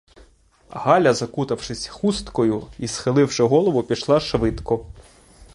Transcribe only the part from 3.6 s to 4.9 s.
пішла швидко.